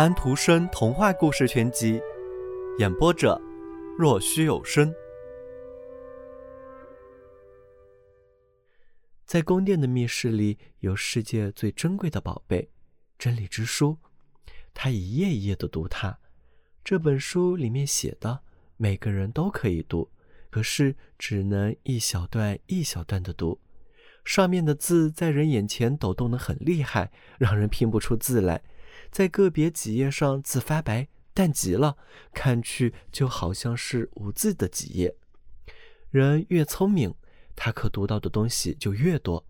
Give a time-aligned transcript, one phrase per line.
[0.00, 2.00] 安徒生童话故事全集，
[2.78, 3.38] 演播者：
[3.98, 4.90] 若虚有声。
[9.26, 12.70] 在宫殿的密室里，有世界最珍贵的宝贝——
[13.20, 13.98] 真理之书。
[14.72, 16.18] 他一页一页的读它。
[16.82, 18.40] 这本书里面写的，
[18.78, 20.10] 每个人都可以读，
[20.48, 23.60] 可是只能一小段一小段的读。
[24.24, 28.62] 上面的字在人眼前抖动的很厉害，让人拼不出字来。
[29.10, 31.96] 在个别几页上字发白，淡极了，
[32.32, 35.14] 看去就好像是无字的几页。
[36.10, 37.14] 人越聪明，
[37.54, 39.44] 他可读到的东西就越多。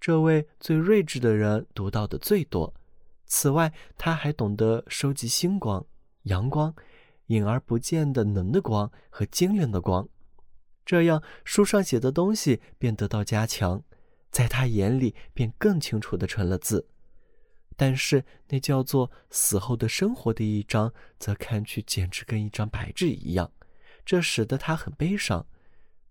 [0.00, 2.72] 这位最睿智的人读到的最多。
[3.26, 5.84] 此外，他还懂得收集星光、
[6.22, 6.74] 阳光、
[7.26, 10.08] 隐而不见的能的光和精灵的光，
[10.84, 13.82] 这样书上写的东西便得到加强。
[14.30, 16.88] 在他眼里，便更清楚的成了字。
[17.80, 23.50] 但是那叫做死后的生活的一章，则看去简直跟一张白纸一样，
[24.04, 25.46] 这使得他很悲伤。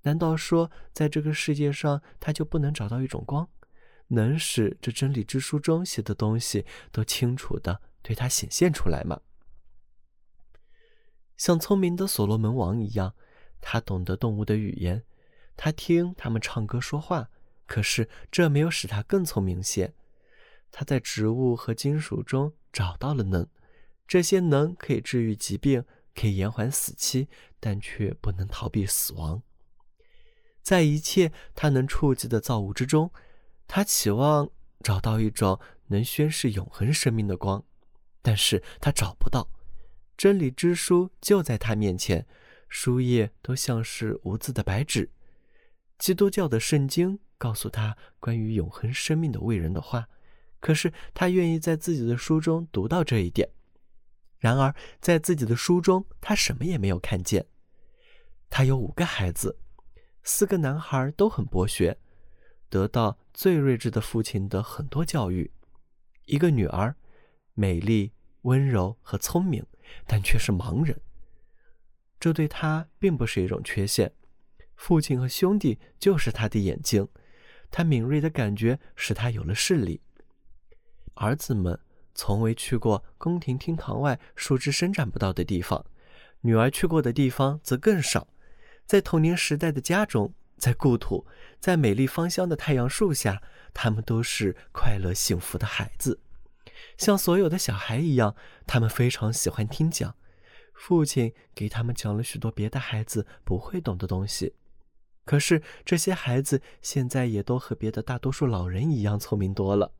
[0.02, 3.48] 难道说，在这个世界上，他就不能找到一种光，
[4.08, 9.22] 能使这真理之书中写的东西都清楚的对他显现出来吗？
[11.38, 13.14] 像聪明的所罗门王一样，
[13.62, 15.04] 他懂得动物的语言，
[15.56, 17.30] 他听他们唱歌说话。
[17.68, 19.94] 可是这没有使他更聪明些。
[20.72, 23.48] 他在植物和金属中找到了能，
[24.08, 25.84] 这些能可以治愈疾病，
[26.16, 27.28] 可以延缓死期，
[27.60, 29.42] 但却不能逃避死亡。
[30.62, 33.12] 在一切他能触及的造物之中，
[33.68, 34.50] 他期望
[34.82, 37.64] 找到一种能宣示永恒生命的光，
[38.22, 39.50] 但是他找不到。
[40.18, 42.28] 真理之书就在他面前，
[42.68, 45.12] 书页都像是无字的白纸。
[45.98, 47.20] 基督教的圣经。
[47.40, 50.10] 告诉他关于永恒生命的为人的话，
[50.60, 53.50] 可是他愿意在自己的书中读到这一点。
[54.38, 57.46] 然而，在自己的书中，他什么也没有看见。
[58.50, 59.60] 他有五个孩子，
[60.24, 61.98] 四个男孩都很博学，
[62.70, 65.52] 得到最睿智的父亲的很多教育；
[66.26, 66.96] 一个女儿，
[67.54, 68.14] 美丽、
[68.44, 69.66] 温柔和聪明，
[70.08, 71.00] 但却是盲人。
[72.20, 74.14] 这对他并不是一种缺陷。
[74.76, 77.08] 父亲和兄弟就是他的眼睛。
[77.70, 80.02] 他敏锐的感觉使他有了视力。
[81.20, 81.78] 儿子们
[82.16, 85.86] 从未去过宫廷厅堂外树枝伸展不到的地方，
[86.42, 88.28] 女儿去过的地方则更少。
[88.86, 91.28] 在童年时代的家中，在故土，
[91.60, 93.44] 在美丽芳香的太阳树下，
[93.74, 96.22] 他们都是快乐幸福的孩子，
[96.98, 98.34] 像所有的小孩一样。
[98.66, 100.16] 他们非常喜欢听讲，
[100.74, 104.56] 父亲给他们讲了许多别的孩子不会懂的东西。
[105.26, 109.92] 可是这些孩子现在也都和别的大多数老人一样聪明多了。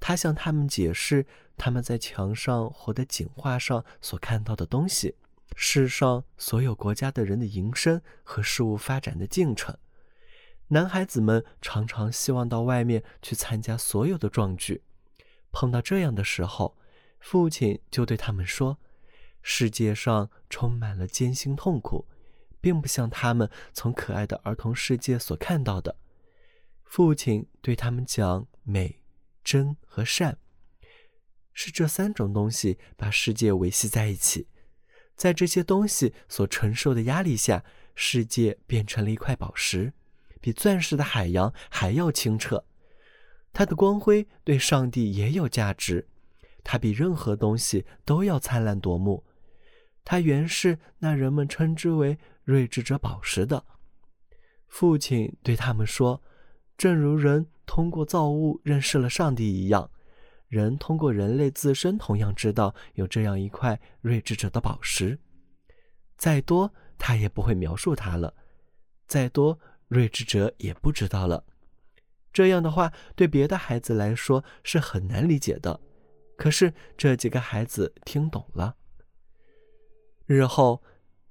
[0.00, 1.26] 他向他们解释
[1.56, 5.16] 他们在墙上或者景画上所看到的东西，
[5.56, 9.76] 世上所有国家的人的营生和事物发展的进程。
[10.68, 14.82] 男孩子们常常希望到外面去参加所有的壮举。
[15.50, 16.76] 碰到这样的时候，
[17.18, 18.78] 父亲就对他们说
[19.42, 22.06] ：“世界上充满了艰辛痛苦。”
[22.60, 25.94] 并不像他们从可爱的儿童世界所看到的。
[26.82, 28.97] 父亲对他们讲：美、
[29.48, 30.36] 真和善，
[31.54, 34.46] 是这三种东西把世界维系在一起。
[35.16, 37.64] 在这些东西所承受的压力下，
[37.94, 39.94] 世界变成了一块宝石，
[40.38, 42.66] 比钻石的海洋还要清澈。
[43.54, 46.06] 它的光辉对上帝也有价值，
[46.62, 49.24] 它比任何东西都要灿烂夺目。
[50.04, 52.18] 它原是那人们称之为。
[52.44, 53.64] 睿智者宝石的
[54.66, 56.22] 父亲对他们说
[56.78, 59.88] ：“正如人通过造物认识了上帝一样，
[60.48, 65.20] 人通过人类自身同样知道有这样一块睿智者的宝石。
[66.16, 68.34] 再多，他也不会描述它了；
[69.06, 71.44] 再多，睿智者也不知道了。
[72.32, 75.78] 这样的话，对别的孩子来说是很难理解的。
[76.36, 78.74] 可是这几个孩子听懂了。
[80.26, 80.82] 日后。”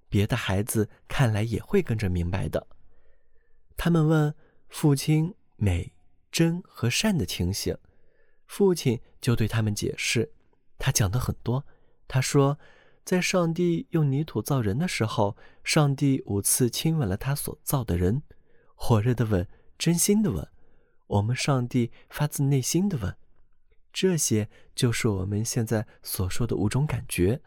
[0.09, 2.65] 别的孩子看来也会跟着明白的。
[3.75, 4.33] 他们问
[4.69, 5.93] 父亲美、
[6.37, 7.75] 真和善的情形，
[8.45, 10.33] 父亲就对他们解释。
[10.77, 11.65] 他讲的很多。
[12.07, 12.59] 他说，
[13.03, 18.21] 在上帝用泥土造人的时候，上帝五次亲吻了他所造的人，
[18.75, 19.47] 火热的吻，
[19.79, 20.47] 真心的吻，
[21.07, 23.17] 我们上帝发自内心的吻。
[23.91, 27.41] 这些就是我们现在所说的五种感觉。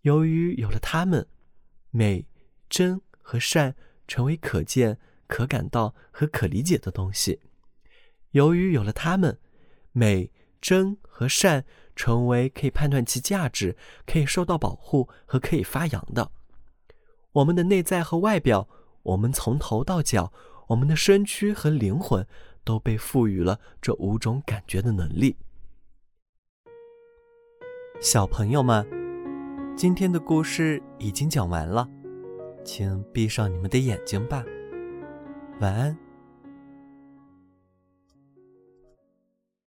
[0.00, 1.28] 由于有了他们。
[1.92, 2.26] 美、
[2.68, 3.76] 真和善
[4.08, 4.98] 成为可见、
[5.28, 7.40] 可感到和可理解的东西。
[8.32, 9.38] 由于有了它们，
[9.92, 10.30] 美、
[10.60, 11.64] 真和善
[11.96, 13.76] 成为可以判断其价值、
[14.06, 16.30] 可以受到保护和可以发扬的。
[17.32, 18.68] 我们的内在和外表，
[19.02, 20.32] 我们从头到脚，
[20.68, 22.26] 我们的身躯和灵魂，
[22.64, 25.36] 都被赋予了这五种感觉的能力。
[28.00, 28.86] 小朋友们，
[29.76, 31.88] 今天的故事已经讲完了，
[32.64, 34.44] 请闭上你们的眼睛吧，
[35.60, 36.07] 晚安。